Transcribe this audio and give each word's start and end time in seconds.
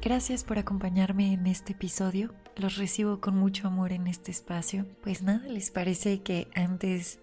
Gracias 0.00 0.44
por 0.44 0.58
acompañarme 0.58 1.32
en 1.32 1.48
este 1.48 1.72
episodio. 1.72 2.32
Los 2.54 2.76
recibo 2.76 3.20
con 3.20 3.36
mucho 3.36 3.66
amor 3.66 3.92
en 3.92 4.06
este 4.06 4.30
espacio. 4.30 4.86
Pues 5.02 5.22
nada, 5.22 5.44
¿les 5.48 5.72
parece 5.72 6.22
que 6.22 6.46
antes 6.54 7.18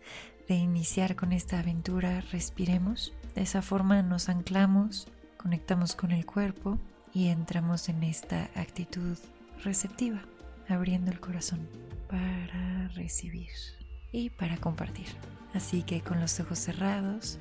de 0.50 0.56
iniciar 0.56 1.16
con 1.16 1.32
esta 1.32 1.60
aventura 1.60 2.20
respiremos? 2.34 3.14
De 3.34 3.44
esa 3.44 3.62
forma 3.62 4.02
nos 4.02 4.28
anclamos, 4.28 5.08
conectamos 5.38 5.96
con 5.96 6.12
el 6.12 6.26
cuerpo 6.26 6.78
y 7.14 7.30
entramos 7.30 7.88
en 7.88 8.04
esta 8.04 8.50
actitud 8.56 9.18
receptiva, 9.64 10.24
abriendo 10.68 11.12
el 11.12 11.22
corazón 11.22 11.70
para 12.10 12.90
recibir 12.90 13.52
y 14.12 14.32
para 14.32 14.58
compartir. 14.58 15.08
Así 15.54 15.82
que 15.84 16.02
con 16.02 16.20
los 16.20 16.42
ojos 16.42 16.60
cerrados, 16.60 17.40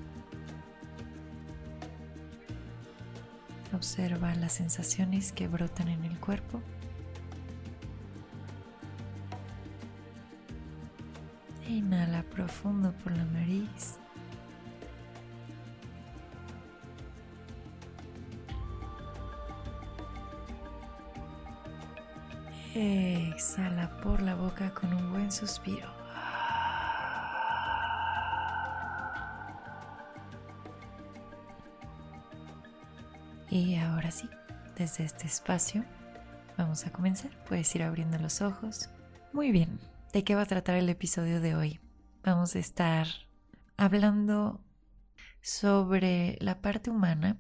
Observa 3.75 4.35
las 4.37 4.53
sensaciones 4.53 5.33
que 5.33 5.49
brotan 5.49 5.89
en 5.89 6.05
el 6.05 6.19
cuerpo. 6.21 6.61
Inhala 11.69 12.23
profundo 12.23 12.93
por 13.03 13.13
la 13.17 13.25
nariz. 13.25 13.99
Exhala 22.75 23.97
por 24.03 24.23
la 24.23 24.37
boca 24.37 24.73
con 24.73 24.95
un 24.95 25.13
buen 25.13 25.33
suspiro. 25.33 26.04
Y 33.55 33.77
ahora 33.77 34.11
sí, 34.11 34.29
desde 34.77 35.05
este 35.05 35.29
espacio 35.29 35.85
vamos 36.59 36.87
a 36.87 36.91
comenzar. 36.91 37.31
Puedes 37.45 37.73
ir 37.77 37.85
abriendo 37.85 38.19
los 38.19 38.43
ojos. 38.43 38.89
Muy 39.33 39.53
bien, 39.53 39.79
¿de 40.13 40.25
qué 40.25 40.35
va 40.35 40.43
a 40.43 40.47
tratar 40.47 40.75
el 40.75 40.89
episodio 40.89 41.41
de 41.41 41.55
hoy? 41.55 41.79
Vamos 42.25 42.57
a 42.57 42.59
estar 42.59 43.07
hablando 43.77 44.61
sobre 45.41 46.37
la 46.41 46.63
parte 46.63 46.91
humana, 46.91 47.39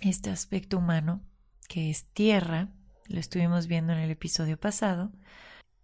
este 0.00 0.30
aspecto 0.30 0.78
humano 0.78 1.24
que 1.68 1.90
es 1.90 2.04
tierra, 2.12 2.68
lo 3.08 3.18
estuvimos 3.18 3.66
viendo 3.66 3.94
en 3.94 3.98
el 3.98 4.12
episodio 4.12 4.60
pasado, 4.60 5.10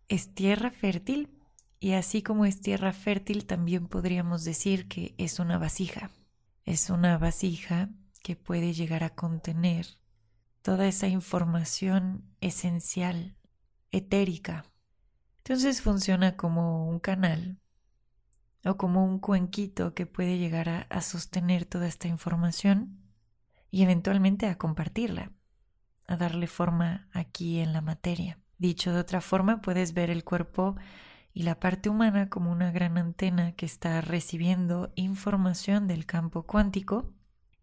es 0.07 0.33
tierra 0.35 0.71
fértil 0.71 1.37
y 1.81 1.95
así 1.95 2.23
como 2.23 2.45
es 2.45 2.61
tierra 2.61 2.93
fértil 2.93 3.45
también 3.47 3.89
podríamos 3.89 4.45
decir 4.45 4.87
que 4.87 5.17
es 5.19 5.41
una 5.41 5.59
vasija. 5.59 6.13
Es 6.65 6.91
una 6.91 7.19
vasija 7.19 7.91
que 8.23 8.37
puede 8.37 8.73
llegar 8.73 9.05
a 9.05 9.15
contener 9.15 9.87
toda 10.63 10.87
esa 10.87 11.09
información 11.09 12.25
esencial, 12.41 13.37
etérica. 13.91 14.65
Entonces 15.39 15.83
funciona 15.83 16.37
como 16.37 16.89
un 16.89 17.01
canal 17.01 17.59
o 18.65 18.77
como 18.77 19.05
un 19.05 19.19
cuenquito 19.19 19.93
que 19.95 20.07
puede 20.07 20.39
llegar 20.39 20.87
a, 20.89 21.01
sostener 21.01 21.65
toda 21.65 21.89
esta 21.89 22.07
información 22.07 23.01
y 23.71 23.83
eventualmente 23.83 24.47
a 24.47 24.57
compartirla, 24.57 25.33
a 26.07 26.17
darle 26.17 26.47
forma 26.47 27.09
aquí 27.13 27.59
en 27.59 27.73
la 27.73 27.81
materia. 27.81 28.39
Dicho 28.59 28.93
de 28.93 29.01
otra 29.01 29.21
forma, 29.21 29.61
puedes 29.61 29.95
ver 29.95 30.11
el 30.11 30.23
cuerpo 30.23 30.77
y 31.35 31.43
la 31.43 31.59
parte 31.59 31.89
humana 31.89 32.29
como 32.29 32.53
una 32.53 32.71
gran 32.71 32.99
antena 32.99 33.53
que 33.53 33.67
está 33.67 34.01
recibiendo 34.01 34.93
información 34.95 35.89
del 35.89 36.07
campo 36.07 36.45
cuántico 36.45 37.13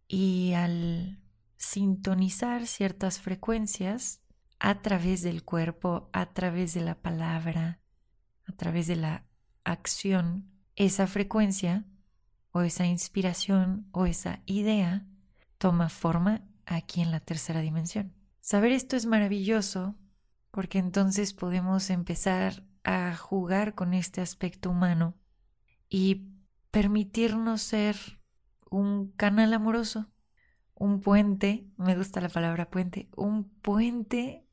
y 0.09 0.53
al 0.53 1.21
sintonizar 1.55 2.65
ciertas 2.65 3.19
frecuencias 3.19 4.21
a 4.59 4.81
través 4.81 5.21
del 5.21 5.43
cuerpo, 5.45 6.09
a 6.11 6.33
través 6.33 6.73
de 6.73 6.81
la 6.81 6.95
palabra, 6.95 7.79
a 8.45 8.51
través 8.53 8.87
de 8.87 8.95
la 8.95 9.25
acción, 9.63 10.49
esa 10.75 11.05
frecuencia 11.05 11.85
o 12.51 12.61
esa 12.61 12.87
inspiración 12.87 13.87
o 13.91 14.07
esa 14.07 14.41
idea 14.47 15.05
toma 15.59 15.89
forma 15.89 16.41
aquí 16.65 17.01
en 17.01 17.11
la 17.11 17.19
tercera 17.19 17.61
dimensión. 17.61 18.13
Saber 18.41 18.71
esto 18.71 18.95
es 18.95 19.05
maravilloso 19.05 19.95
porque 20.49 20.79
entonces 20.79 21.33
podemos 21.33 21.91
empezar 21.91 22.63
a 22.83 23.15
jugar 23.15 23.75
con 23.75 23.93
este 23.93 24.21
aspecto 24.21 24.71
humano 24.71 25.13
y 25.87 26.31
permitirnos 26.71 27.61
ser 27.61 28.18
un 28.69 29.11
canal 29.11 29.53
amoroso, 29.53 30.11
un 30.75 31.01
puente, 31.01 31.67
me 31.77 31.95
gusta 31.95 32.21
la 32.21 32.29
palabra 32.29 32.69
puente, 32.69 33.09
un 33.15 33.49
puente 33.49 34.45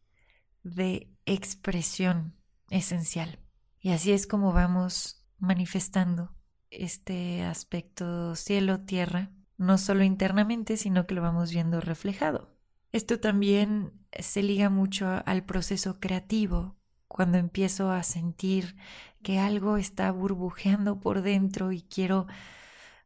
de 0.62 1.12
expresión 1.24 2.34
esencial. 2.70 3.38
Y 3.80 3.90
así 3.90 4.12
es 4.12 4.26
como 4.26 4.52
vamos 4.52 5.24
manifestando 5.38 6.34
este 6.70 7.44
aspecto 7.44 8.34
cielo-tierra, 8.34 9.30
no 9.56 9.78
solo 9.78 10.02
internamente, 10.02 10.76
sino 10.76 11.06
que 11.06 11.14
lo 11.14 11.22
vamos 11.22 11.52
viendo 11.52 11.80
reflejado. 11.80 12.56
Esto 12.92 13.20
también 13.20 13.92
se 14.18 14.42
liga 14.42 14.70
mucho 14.70 15.22
al 15.24 15.44
proceso 15.44 16.00
creativo, 16.00 16.76
cuando 17.08 17.38
empiezo 17.38 17.90
a 17.90 18.02
sentir 18.02 18.76
que 19.22 19.38
algo 19.38 19.76
está 19.76 20.10
burbujeando 20.10 21.00
por 21.00 21.22
dentro 21.22 21.72
y 21.72 21.82
quiero 21.82 22.26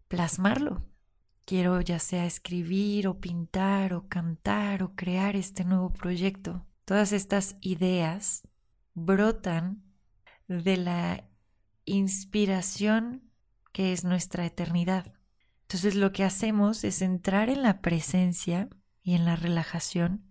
plasmarlo, 0.08 0.82
Quiero 1.50 1.80
ya 1.80 1.98
sea 1.98 2.26
escribir 2.26 3.08
o 3.08 3.18
pintar 3.18 3.92
o 3.92 4.06
cantar 4.06 4.84
o 4.84 4.94
crear 4.94 5.34
este 5.34 5.64
nuevo 5.64 5.92
proyecto. 5.92 6.64
Todas 6.84 7.10
estas 7.10 7.56
ideas 7.60 8.46
brotan 8.94 9.82
de 10.46 10.76
la 10.76 11.28
inspiración 11.86 13.32
que 13.72 13.92
es 13.92 14.04
nuestra 14.04 14.46
eternidad. 14.46 15.12
Entonces 15.62 15.96
lo 15.96 16.12
que 16.12 16.22
hacemos 16.22 16.84
es 16.84 17.02
entrar 17.02 17.50
en 17.50 17.62
la 17.62 17.80
presencia 17.80 18.68
y 19.02 19.14
en 19.14 19.24
la 19.24 19.34
relajación, 19.34 20.22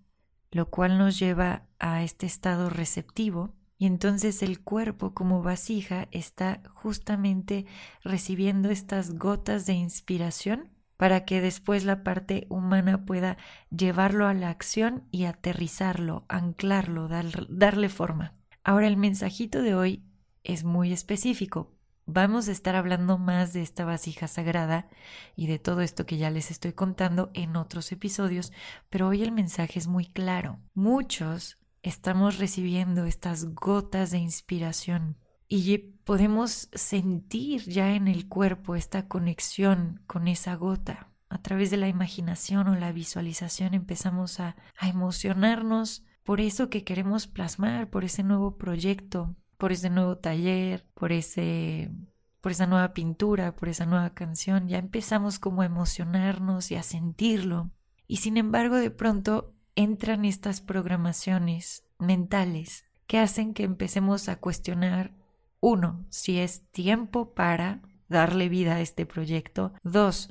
lo 0.51 0.69
cual 0.69 0.97
nos 0.97 1.19
lleva 1.19 1.67
a 1.79 2.01
este 2.01 2.27
estado 2.27 2.69
receptivo 2.69 3.57
y 3.77 3.87
entonces 3.87 4.41
el 4.41 4.61
cuerpo 4.61 5.13
como 5.13 5.43
vasija 5.43 6.07
está 6.11 6.61
justamente 6.75 7.65
recibiendo 8.05 8.69
estas 8.69 9.15
gotas 9.15 9.65
de 9.65 9.73
inspiración 9.73 10.78
para 10.99 11.23
que 11.23 11.39
después 11.39 11.85
la 11.85 12.03
parte 12.03 12.45
humana 12.49 13.05
pueda 13.05 13.37
llevarlo 13.69 14.27
a 14.27 14.33
la 14.33 14.49
acción 14.49 15.07
y 15.11 15.23
aterrizarlo, 15.23 16.25
anclarlo, 16.27 17.07
darle 17.07 17.87
forma. 17.87 18.35
Ahora 18.65 18.87
el 18.87 18.97
mensajito 18.97 19.61
de 19.61 19.75
hoy 19.75 20.03
es 20.43 20.65
muy 20.65 20.91
específico. 20.91 21.73
Vamos 22.05 22.49
a 22.49 22.51
estar 22.51 22.75
hablando 22.75 23.17
más 23.17 23.53
de 23.53 23.61
esta 23.61 23.85
vasija 23.85 24.27
sagrada 24.27 24.89
y 25.37 25.47
de 25.47 25.57
todo 25.57 25.79
esto 25.79 26.05
que 26.05 26.17
ya 26.17 26.29
les 26.31 26.51
estoy 26.51 26.73
contando 26.73 27.31
en 27.33 27.55
otros 27.55 27.93
episodios, 27.93 28.51
pero 28.89 29.07
hoy 29.07 29.23
el 29.23 29.31
mensaje 29.31 29.79
es 29.79 29.87
muy 29.87 30.05
claro. 30.05 30.59
Muchos 30.73 31.59
estamos 31.81 32.39
recibiendo 32.39 33.05
estas 33.05 33.55
gotas 33.55 34.11
de 34.11 34.17
inspiración 34.17 35.15
y 35.47 35.63
podemos 36.09 36.69
sentir 36.73 37.61
ya 37.69 37.93
en 37.93 38.07
el 38.07 38.27
cuerpo 38.27 38.73
esta 38.73 39.07
conexión 39.07 40.01
con 40.07 40.27
esa 40.27 40.55
gota. 40.55 41.11
A 41.29 41.39
través 41.43 41.69
de 41.69 41.77
la 41.77 41.87
imaginación 41.87 42.67
o 42.67 42.75
la 42.75 42.91
visualización 42.91 43.75
empezamos 43.75 44.39
a, 44.39 44.55
emocionarnos 44.81 46.03
por 46.23 46.41
eso 46.41 46.67
que 46.67 46.83
queremos 46.83 47.27
plasmar, 47.27 47.91
por 47.91 48.05
ese 48.05 48.23
nuevo 48.23 48.57
proyecto, 48.57 49.35
por 49.59 49.71
ese 49.71 49.91
nuevo 49.91 50.17
taller, 50.17 50.83
por 50.95 51.11
ese 51.11 51.91
por 52.41 52.53
esa 52.53 52.65
nueva 52.65 52.91
pintura, 52.95 53.55
por 53.55 53.69
esa 53.69 53.85
nueva 53.85 54.15
canción, 54.15 54.67
ya 54.67 54.79
empezamos 54.79 55.37
como 55.37 55.61
a 55.61 55.67
emocionarnos 55.67 56.71
y 56.71 56.75
a 56.75 56.81
sentirlo. 56.81 57.69
Y 58.07 58.17
sin 58.17 58.37
embargo, 58.37 58.77
de 58.77 58.89
pronto 58.89 59.53
entran 59.75 60.25
estas 60.25 60.59
programaciones 60.59 61.83
mentales 61.99 62.85
que 63.05 63.19
hacen 63.19 63.53
que 63.53 63.63
empecemos 63.63 64.27
a 64.27 64.37
cuestionar 64.37 65.18
uno, 65.59 66.05
si 66.09 66.39
es 66.39 66.69
tiempo 66.71 67.33
para 67.33 67.81
darle 68.07 68.49
vida 68.49 68.75
a 68.75 68.81
este 68.81 69.05
proyecto. 69.05 69.73
Dos, 69.83 70.29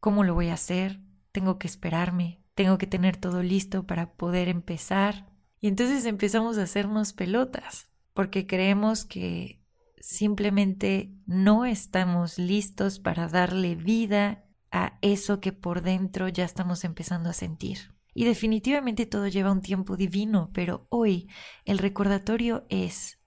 ¿cómo 0.00 0.24
lo 0.24 0.34
voy 0.34 0.48
a 0.48 0.54
hacer? 0.54 1.00
Tengo 1.32 1.58
que 1.58 1.66
esperarme, 1.66 2.40
tengo 2.54 2.78
que 2.78 2.86
tener 2.86 3.16
todo 3.16 3.42
listo 3.42 3.86
para 3.86 4.12
poder 4.14 4.48
empezar. 4.48 5.26
Y 5.60 5.68
entonces 5.68 6.04
empezamos 6.06 6.58
a 6.58 6.62
hacernos 6.62 7.12
pelotas, 7.12 7.90
porque 8.14 8.46
creemos 8.46 9.04
que 9.04 9.60
simplemente 9.98 11.12
no 11.26 11.64
estamos 11.64 12.38
listos 12.38 13.00
para 13.00 13.28
darle 13.28 13.74
vida 13.74 14.44
a 14.70 14.98
eso 15.02 15.40
que 15.40 15.52
por 15.52 15.82
dentro 15.82 16.28
ya 16.28 16.44
estamos 16.44 16.84
empezando 16.84 17.30
a 17.30 17.34
sentir. 17.34 17.94
Y 18.14 18.24
definitivamente 18.24 19.04
todo 19.04 19.26
lleva 19.28 19.52
un 19.52 19.60
tiempo 19.60 19.96
divino, 19.96 20.50
pero 20.54 20.86
hoy 20.88 21.28
el 21.64 21.78
recordatorio 21.78 22.64
es 22.70 23.18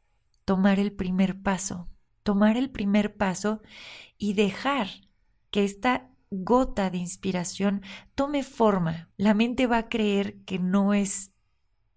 tomar 0.49 0.79
el 0.79 0.91
primer 0.91 1.43
paso, 1.43 1.87
tomar 2.23 2.57
el 2.57 2.71
primer 2.71 3.15
paso 3.17 3.61
y 4.17 4.33
dejar 4.33 4.87
que 5.51 5.63
esta 5.63 6.09
gota 6.31 6.89
de 6.89 6.97
inspiración 6.97 7.83
tome 8.15 8.41
forma. 8.41 9.11
La 9.15 9.35
mente 9.35 9.67
va 9.67 9.77
a 9.77 9.89
creer 9.89 10.41
que 10.45 10.57
no 10.57 10.95
es 10.95 11.33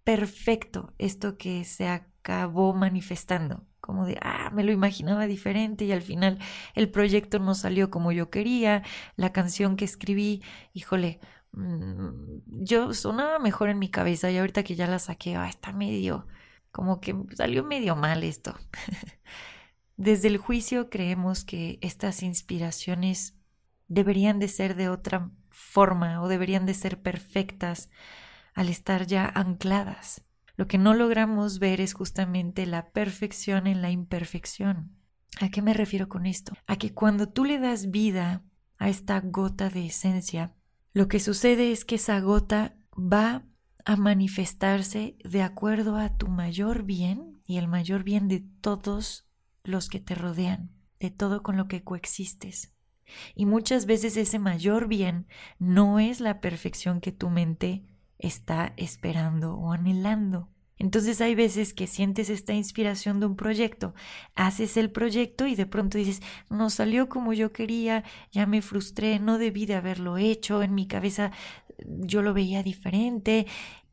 perfecto 0.03 0.93
esto 0.99 1.35
que 1.35 1.65
se 1.65 1.87
acabó 1.87 2.75
manifestando, 2.75 3.65
como 3.81 4.05
de, 4.05 4.19
ah, 4.21 4.51
me 4.53 4.63
lo 4.63 4.71
imaginaba 4.71 5.25
diferente 5.25 5.85
y 5.85 5.91
al 5.91 6.03
final 6.03 6.37
el 6.75 6.91
proyecto 6.91 7.39
no 7.39 7.55
salió 7.55 7.89
como 7.89 8.11
yo 8.11 8.29
quería, 8.29 8.83
la 9.15 9.33
canción 9.33 9.77
que 9.77 9.85
escribí, 9.85 10.43
híjole, 10.73 11.19
mm, 11.53 12.37
yo 12.45 12.93
sonaba 12.93 13.39
mejor 13.39 13.69
en 13.69 13.79
mi 13.79 13.89
cabeza 13.89 14.29
y 14.29 14.37
ahorita 14.37 14.61
que 14.61 14.75
ya 14.75 14.85
la 14.85 14.99
saqué, 14.99 15.37
ah, 15.37 15.49
está 15.49 15.73
medio, 15.73 16.27
como 16.73 16.99
que 16.99 17.15
salió 17.37 17.63
medio 17.63 17.95
mal 17.95 18.23
esto. 18.23 18.57
Desde 19.95 20.27
el 20.27 20.37
juicio 20.37 20.89
creemos 20.89 21.45
que 21.45 21.77
estas 21.81 22.23
inspiraciones 22.23 23.37
deberían 23.87 24.39
de 24.39 24.47
ser 24.47 24.75
de 24.75 24.89
otra 24.89 25.29
forma 25.51 26.21
o 26.21 26.27
deberían 26.27 26.65
de 26.65 26.73
ser 26.73 26.99
perfectas 26.99 27.91
al 28.55 28.69
estar 28.69 29.05
ya 29.05 29.31
ancladas. 29.35 30.25
Lo 30.55 30.67
que 30.67 30.79
no 30.79 30.95
logramos 30.95 31.59
ver 31.59 31.79
es 31.79 31.93
justamente 31.93 32.65
la 32.65 32.89
perfección 32.89 33.67
en 33.67 33.83
la 33.83 33.91
imperfección. 33.91 34.97
¿A 35.39 35.49
qué 35.49 35.61
me 35.61 35.75
refiero 35.75 36.09
con 36.09 36.25
esto? 36.25 36.53
A 36.65 36.77
que 36.77 36.91
cuando 36.91 37.29
tú 37.29 37.45
le 37.45 37.59
das 37.59 37.91
vida 37.91 38.43
a 38.77 38.89
esta 38.89 39.19
gota 39.21 39.69
de 39.69 39.85
esencia, 39.85 40.55
lo 40.91 41.07
que 41.07 41.19
sucede 41.19 41.71
es 41.71 41.85
que 41.85 41.95
esa 41.95 42.19
gota 42.19 42.75
va 42.95 43.43
a 43.85 43.95
manifestarse 43.95 45.17
de 45.23 45.41
acuerdo 45.41 45.97
a 45.97 46.17
tu 46.17 46.27
mayor 46.27 46.83
bien 46.83 47.41
y 47.45 47.57
el 47.57 47.67
mayor 47.67 48.03
bien 48.03 48.27
de 48.27 48.43
todos 48.61 49.27
los 49.63 49.89
que 49.89 49.99
te 49.99 50.15
rodean, 50.15 50.71
de 50.99 51.11
todo 51.11 51.43
con 51.43 51.57
lo 51.57 51.67
que 51.67 51.83
coexistes. 51.83 52.73
Y 53.35 53.45
muchas 53.45 53.85
veces 53.85 54.17
ese 54.17 54.39
mayor 54.39 54.87
bien 54.87 55.27
no 55.59 55.99
es 55.99 56.19
la 56.19 56.39
perfección 56.39 57.01
que 57.01 57.11
tu 57.11 57.29
mente 57.29 57.83
está 58.17 58.73
esperando 58.77 59.55
o 59.55 59.73
anhelando. 59.73 60.49
Entonces 60.77 61.21
hay 61.21 61.35
veces 61.35 61.73
que 61.73 61.87
sientes 61.87 62.29
esta 62.29 62.53
inspiración 62.53 63.19
de 63.19 63.27
un 63.27 63.35
proyecto, 63.35 63.93
haces 64.33 64.75
el 64.75 64.91
proyecto 64.91 65.45
y 65.45 65.55
de 65.55 65.65
pronto 65.65 65.97
dices, 65.97 66.21
no 66.49 66.69
salió 66.69 67.09
como 67.09 67.31
yo 67.33 67.53
quería, 67.53 68.03
ya 68.31 68.47
me 68.47 68.61
frustré, 68.61 69.19
no 69.19 69.37
debí 69.37 69.65
de 69.65 69.75
haberlo 69.75 70.17
hecho, 70.17 70.63
en 70.63 70.73
mi 70.73 70.87
cabeza 70.87 71.31
yo 71.77 72.21
lo 72.21 72.33
veía 72.33 72.63
diferente, 72.63 73.47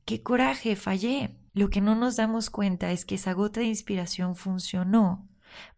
qué 0.05 0.23
coraje, 0.23 0.77
fallé. 0.77 1.37
Lo 1.53 1.71
que 1.71 1.81
no 1.81 1.95
nos 1.95 2.17
damos 2.17 2.51
cuenta 2.51 2.93
es 2.93 3.05
que 3.05 3.17
esa 3.17 3.33
gota 3.33 3.61
de 3.61 3.67
inspiración 3.67 4.37
funcionó 4.37 5.29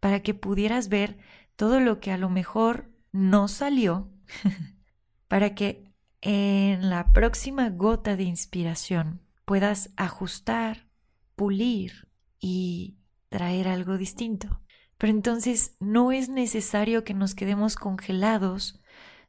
para 0.00 0.20
que 0.20 0.34
pudieras 0.34 0.88
ver 0.88 1.19
todo 1.56 1.81
lo 1.81 2.00
que 2.00 2.12
a 2.12 2.19
lo 2.19 2.28
mejor 2.28 2.90
no 3.12 3.49
salió, 3.49 4.10
para 5.28 5.54
que 5.54 5.93
en 6.20 6.90
la 6.90 7.12
próxima 7.12 7.70
gota 7.70 8.16
de 8.16 8.25
inspiración 8.25 9.22
puedas 9.44 9.90
ajustar, 9.96 10.88
pulir 11.34 12.08
y 12.38 12.99
traer 13.28 13.69
algo 13.69 13.96
distinto. 13.96 14.60
Pero 14.99 15.10
entonces 15.12 15.76
no 15.81 16.12
es 16.12 16.28
necesario 16.28 17.02
que 17.02 17.14
nos 17.14 17.34
quedemos 17.34 17.75
congelados 17.75 18.81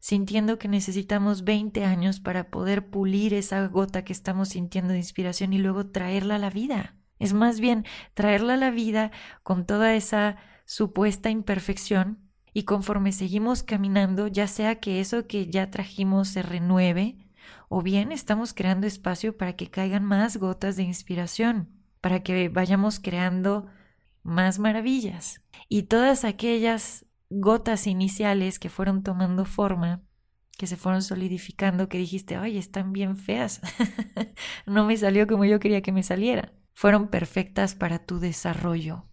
sintiendo 0.04 0.60
que 0.60 0.68
necesitamos 0.68 1.46
20 1.46 1.86
años 1.86 2.20
para 2.20 2.50
poder 2.50 2.90
pulir 2.90 3.34
esa 3.34 3.66
gota 3.68 4.04
que 4.04 4.12
estamos 4.12 4.50
sintiendo 4.50 4.92
de 4.92 4.98
inspiración 4.98 5.54
y 5.54 5.60
luego 5.60 5.86
traerla 5.86 6.36
a 6.36 6.40
la 6.40 6.50
vida. 6.50 6.98
Es 7.20 7.32
más 7.32 7.62
bien 7.62 7.86
traerla 8.14 8.56
a 8.56 8.58
la 8.58 8.70
vida 8.70 9.12
con 9.44 9.66
toda 9.66 9.96
esa 9.96 10.36
supuesta 10.66 11.30
imperfección 11.30 12.20
y 12.52 12.64
conforme 12.64 13.14
seguimos 13.14 13.64
caminando, 13.64 14.28
ya 14.28 14.48
sea 14.48 14.82
que 14.82 15.00
eso 15.00 15.26
que 15.26 15.48
ya 15.48 15.72
trajimos 15.72 16.28
se 16.28 16.42
renueve, 16.42 17.26
o 17.70 17.82
bien 17.82 18.12
estamos 18.12 18.54
creando 18.54 18.88
espacio 18.88 19.38
para 19.38 19.54
que 19.56 19.70
caigan 19.70 20.04
más 20.04 20.36
gotas 20.36 20.76
de 20.76 20.84
inspiración, 20.84 21.70
para 22.02 22.24
que 22.24 22.50
vayamos 22.50 23.00
creando 23.00 23.68
más 24.22 24.60
maravillas. 24.60 25.42
Y 25.70 25.84
todas 25.84 26.26
aquellas 26.26 27.06
gotas 27.40 27.88
iniciales 27.88 28.60
que 28.60 28.70
fueron 28.70 29.04
tomando 29.04 29.46
forma, 29.46 30.04
que 30.58 30.68
se 30.68 30.78
fueron 30.78 31.02
solidificando, 31.02 31.90
que 31.90 31.98
dijiste, 31.98 32.36
ay, 32.36 32.58
están 32.58 32.94
bien 32.94 33.18
feas, 33.18 33.62
no 34.66 34.86
me 34.86 34.96
salió 34.98 35.28
como 35.28 35.46
yo 35.46 35.60
quería 35.60 35.82
que 35.82 35.92
me 35.92 36.04
saliera. 36.04 36.54
Fueron 36.74 37.08
perfectas 37.08 37.76
para 37.76 38.00
tu 38.00 38.20
desarrollo, 38.20 39.06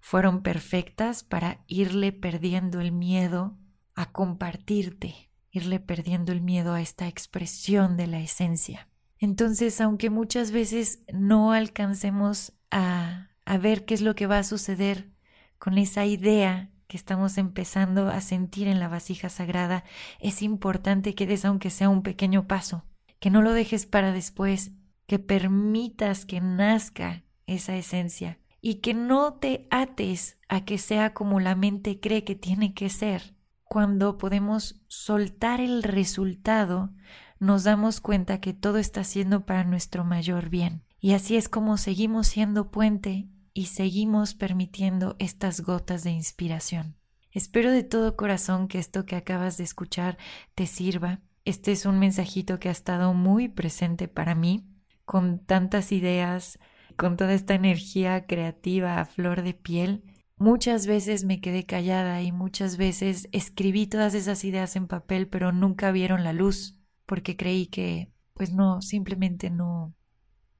fueron 0.00 0.42
perfectas 0.42 1.24
para 1.24 1.64
irle 1.66 2.12
perdiendo 2.12 2.80
el 2.80 2.92
miedo 2.92 3.58
a 3.94 4.12
compartirte, 4.12 5.30
irle 5.50 5.80
perdiendo 5.80 6.32
el 6.32 6.42
miedo 6.42 6.74
a 6.74 6.80
esta 6.80 7.08
expresión 7.08 7.96
de 7.96 8.06
la 8.06 8.20
esencia. 8.20 8.88
Entonces, 9.18 9.80
aunque 9.80 10.10
muchas 10.10 10.50
veces 10.50 11.04
no 11.12 11.52
alcancemos 11.52 12.52
a, 12.70 13.30
a 13.46 13.58
ver 13.58 13.86
qué 13.86 13.94
es 13.94 14.02
lo 14.02 14.14
que 14.14 14.26
va 14.26 14.38
a 14.38 14.44
suceder 14.44 15.10
con 15.58 15.78
esa 15.78 16.04
idea 16.04 16.70
que 16.86 16.96
estamos 16.96 17.38
empezando 17.38 18.08
a 18.08 18.20
sentir 18.20 18.68
en 18.68 18.80
la 18.80 18.88
vasija 18.88 19.28
sagrada, 19.28 19.84
es 20.20 20.42
importante 20.42 21.14
que 21.14 21.26
des 21.26 21.44
aunque 21.44 21.70
sea 21.70 21.88
un 21.88 22.02
pequeño 22.02 22.46
paso, 22.46 22.84
que 23.18 23.30
no 23.30 23.42
lo 23.42 23.52
dejes 23.52 23.86
para 23.86 24.12
después, 24.12 24.72
que 25.06 25.18
permitas 25.18 26.26
que 26.26 26.40
nazca 26.40 27.24
esa 27.46 27.76
esencia 27.76 28.38
y 28.60 28.76
que 28.76 28.94
no 28.94 29.34
te 29.34 29.66
ates 29.70 30.38
a 30.48 30.64
que 30.64 30.78
sea 30.78 31.14
como 31.14 31.40
la 31.40 31.54
mente 31.54 32.00
cree 32.00 32.24
que 32.24 32.34
tiene 32.34 32.74
que 32.74 32.88
ser. 32.90 33.34
Cuando 33.64 34.18
podemos 34.18 34.80
soltar 34.88 35.60
el 35.60 35.82
resultado, 35.82 36.90
nos 37.38 37.64
damos 37.64 38.00
cuenta 38.00 38.40
que 38.40 38.54
todo 38.54 38.78
está 38.78 39.04
siendo 39.04 39.44
para 39.44 39.64
nuestro 39.64 40.04
mayor 40.04 40.48
bien. 40.48 40.84
Y 41.00 41.12
así 41.12 41.36
es 41.36 41.48
como 41.48 41.76
seguimos 41.76 42.26
siendo 42.26 42.70
puente 42.70 43.28
y 43.56 43.66
seguimos 43.66 44.34
permitiendo 44.34 45.16
estas 45.18 45.62
gotas 45.62 46.04
de 46.04 46.10
inspiración. 46.10 46.94
Espero 47.32 47.70
de 47.70 47.84
todo 47.84 48.14
corazón 48.14 48.68
que 48.68 48.78
esto 48.78 49.06
que 49.06 49.16
acabas 49.16 49.56
de 49.56 49.64
escuchar 49.64 50.18
te 50.54 50.66
sirva. 50.66 51.20
Este 51.46 51.72
es 51.72 51.86
un 51.86 51.98
mensajito 51.98 52.60
que 52.60 52.68
ha 52.68 52.72
estado 52.72 53.14
muy 53.14 53.48
presente 53.48 54.08
para 54.08 54.34
mí, 54.34 54.68
con 55.06 55.38
tantas 55.38 55.90
ideas, 55.90 56.58
con 56.98 57.16
toda 57.16 57.32
esta 57.32 57.54
energía 57.54 58.26
creativa 58.26 59.00
a 59.00 59.06
flor 59.06 59.40
de 59.40 59.54
piel. 59.54 60.04
Muchas 60.36 60.86
veces 60.86 61.24
me 61.24 61.40
quedé 61.40 61.64
callada 61.64 62.20
y 62.20 62.32
muchas 62.32 62.76
veces 62.76 63.26
escribí 63.32 63.86
todas 63.86 64.12
esas 64.12 64.44
ideas 64.44 64.76
en 64.76 64.86
papel, 64.86 65.28
pero 65.28 65.50
nunca 65.50 65.92
vieron 65.92 66.24
la 66.24 66.34
luz, 66.34 66.78
porque 67.06 67.38
creí 67.38 67.68
que, 67.68 68.12
pues 68.34 68.52
no, 68.52 68.82
simplemente 68.82 69.48
no, 69.48 69.94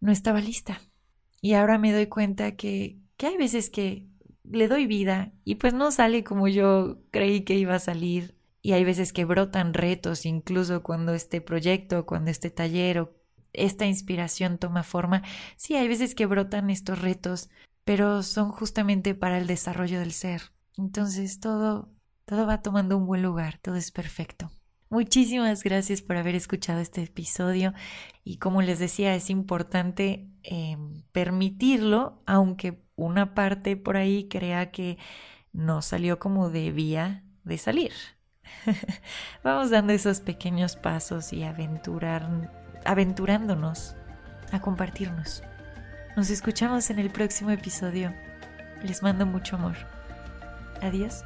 no 0.00 0.12
estaba 0.12 0.40
lista. 0.40 0.80
Y 1.46 1.54
ahora 1.54 1.78
me 1.78 1.92
doy 1.92 2.08
cuenta 2.08 2.56
que, 2.56 2.98
que 3.16 3.28
hay 3.28 3.36
veces 3.36 3.70
que 3.70 4.08
le 4.42 4.66
doy 4.66 4.88
vida 4.88 5.32
y 5.44 5.54
pues 5.54 5.74
no 5.74 5.92
sale 5.92 6.24
como 6.24 6.48
yo 6.48 6.98
creí 7.12 7.42
que 7.42 7.54
iba 7.54 7.76
a 7.76 7.78
salir. 7.78 8.34
Y 8.62 8.72
hay 8.72 8.82
veces 8.82 9.12
que 9.12 9.24
brotan 9.24 9.72
retos, 9.72 10.26
incluso 10.26 10.82
cuando 10.82 11.14
este 11.14 11.40
proyecto, 11.40 12.04
cuando 12.04 12.32
este 12.32 12.50
taller 12.50 12.98
o 12.98 13.14
esta 13.52 13.86
inspiración 13.86 14.58
toma 14.58 14.82
forma. 14.82 15.22
Sí, 15.56 15.76
hay 15.76 15.86
veces 15.86 16.16
que 16.16 16.26
brotan 16.26 16.68
estos 16.68 17.00
retos, 17.00 17.48
pero 17.84 18.24
son 18.24 18.50
justamente 18.50 19.14
para 19.14 19.38
el 19.38 19.46
desarrollo 19.46 20.00
del 20.00 20.10
ser. 20.10 20.50
Entonces 20.76 21.38
todo, 21.38 21.92
todo 22.24 22.44
va 22.44 22.60
tomando 22.60 22.96
un 22.96 23.06
buen 23.06 23.22
lugar, 23.22 23.58
todo 23.62 23.76
es 23.76 23.92
perfecto. 23.92 24.50
Muchísimas 24.88 25.64
gracias 25.64 26.00
por 26.00 26.16
haber 26.16 26.36
escuchado 26.36 26.80
este 26.80 27.02
episodio 27.02 27.74
y 28.22 28.36
como 28.36 28.62
les 28.62 28.78
decía 28.78 29.14
es 29.16 29.30
importante 29.30 30.28
em, 30.44 31.02
permitirlo 31.10 32.22
aunque 32.24 32.80
una 32.94 33.34
parte 33.34 33.76
por 33.76 33.96
ahí 33.96 34.28
crea 34.28 34.70
que 34.70 34.96
no 35.52 35.82
salió 35.82 36.18
como 36.18 36.50
debía 36.50 37.24
de 37.42 37.58
salir. 37.58 37.92
Vamos 39.44 39.70
dando 39.70 39.92
esos 39.92 40.20
pequeños 40.20 40.76
pasos 40.76 41.32
y 41.32 41.42
aventurar, 41.42 42.52
aventurándonos 42.84 43.96
a 44.52 44.60
compartirnos. 44.60 45.42
Nos 46.16 46.30
escuchamos 46.30 46.90
en 46.90 46.98
el 46.98 47.10
próximo 47.10 47.50
episodio. 47.50 48.14
Les 48.82 49.02
mando 49.02 49.26
mucho 49.26 49.56
amor. 49.56 49.76
Adiós. 50.80 51.24